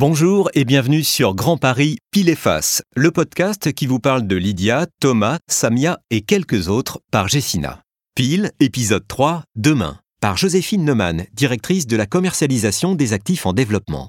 [0.00, 4.34] Bonjour et bienvenue sur Grand Paris Pile et Face, le podcast qui vous parle de
[4.34, 7.82] Lydia, Thomas, Samia et quelques autres par Jessina.
[8.14, 14.08] Pile, épisode 3, demain, par Joséphine Neumann, directrice de la commercialisation des actifs en développement.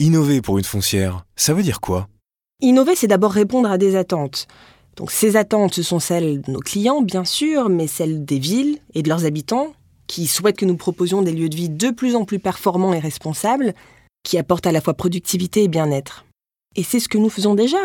[0.00, 2.08] Innover pour une foncière, ça veut dire quoi?
[2.60, 4.48] Innover, c'est d'abord répondre à des attentes.
[4.98, 8.80] Donc ces attentes, ce sont celles de nos clients, bien sûr, mais celles des villes
[8.94, 9.72] et de leurs habitants,
[10.08, 12.98] qui souhaitent que nous proposions des lieux de vie de plus en plus performants et
[12.98, 13.74] responsables,
[14.24, 16.24] qui apportent à la fois productivité et bien-être.
[16.74, 17.78] Et c'est ce que nous faisons déjà.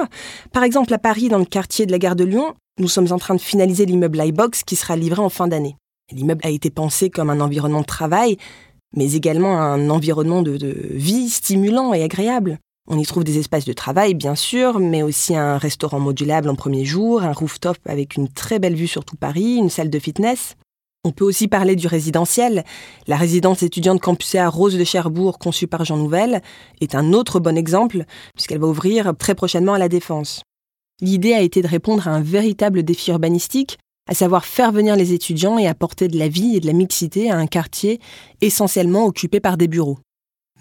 [0.52, 3.20] Par exemple, à Paris, dans le quartier de la gare de Lyon, nous sommes en
[3.20, 5.76] train de finaliser l'immeuble iBox qui sera livré en fin d'année.
[6.12, 8.38] L'immeuble a été pensé comme un environnement de travail,
[8.95, 12.59] mais également un environnement de, de vie stimulant et agréable.
[12.90, 16.55] On y trouve des espaces de travail, bien sûr, mais aussi un restaurant modulable en
[16.55, 20.00] premier jour, un rooftop avec une très belle vue sur tout Paris, une salle de
[20.00, 20.55] fitness.
[21.06, 22.64] On peut aussi parler du résidentiel.
[23.08, 26.42] La résidence étudiante campusée Rose de Cherbourg, conçue par Jean Nouvel,
[26.80, 30.44] est un autre bon exemple, puisqu'elle va ouvrir très prochainement à la Défense.
[31.02, 33.78] L'idée a été de répondre à un véritable défi urbanistique,
[34.10, 37.30] à savoir faire venir les étudiants et apporter de la vie et de la mixité
[37.30, 38.00] à un quartier
[38.40, 40.00] essentiellement occupé par des bureaux.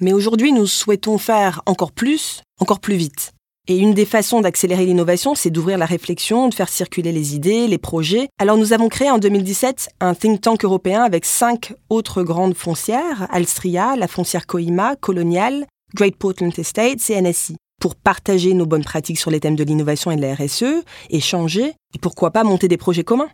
[0.00, 3.32] Mais aujourd'hui, nous souhaitons faire encore plus, encore plus vite.
[3.68, 7.68] Et une des façons d'accélérer l'innovation, c'est d'ouvrir la réflexion, de faire circuler les idées,
[7.68, 8.28] les projets.
[8.40, 13.28] Alors nous avons créé en 2017 un think tank européen avec cinq autres grandes foncières,
[13.30, 19.18] Alstria, la foncière Coima, Colonial, Great Portland Estates et NSI, pour partager nos bonnes pratiques
[19.18, 22.76] sur les thèmes de l'innovation et de la RSE, échanger, et pourquoi pas monter des
[22.76, 23.30] projets communs.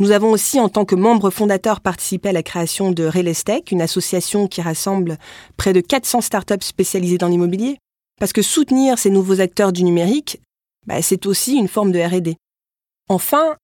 [0.00, 3.70] Nous avons aussi, en tant que membre fondateur, participé à la création de Real Estate,
[3.70, 5.16] une association qui rassemble
[5.56, 7.76] près de 400 startups spécialisées dans l'immobilier.
[8.20, 10.40] Parce que soutenir ces nouveaux acteurs du numérique,
[10.86, 12.36] bah, c'est aussi une forme de RD.
[13.08, 13.56] Enfin,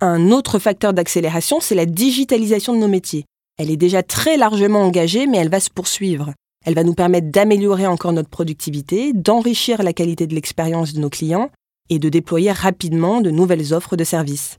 [0.00, 3.24] un autre facteur d'accélération, c'est la digitalisation de nos métiers.
[3.58, 6.32] Elle est déjà très largement engagée, mais elle va se poursuivre.
[6.64, 11.10] Elle va nous permettre d'améliorer encore notre productivité, d'enrichir la qualité de l'expérience de nos
[11.10, 11.50] clients
[11.90, 14.58] et de déployer rapidement de nouvelles offres de services.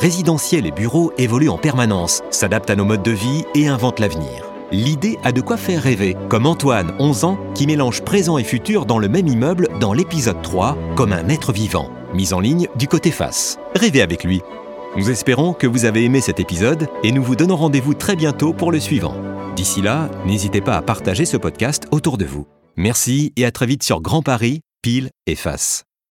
[0.00, 4.51] Résidentiel et bureaux évoluent en permanence, s'adaptent à nos modes de vie et inventent l'avenir
[4.72, 8.86] l'idée a de quoi faire rêver, comme Antoine, 11 ans, qui mélange présent et futur
[8.86, 12.88] dans le même immeuble dans l'épisode 3, comme un être vivant, mis en ligne du
[12.88, 13.58] côté face.
[13.76, 14.40] Rêvez avec lui.
[14.96, 18.52] Nous espérons que vous avez aimé cet épisode et nous vous donnons rendez-vous très bientôt
[18.52, 19.14] pour le suivant.
[19.56, 22.46] D'ici là, n'hésitez pas à partager ce podcast autour de vous.
[22.76, 25.84] Merci et à très vite sur Grand Paris, Pile et Face.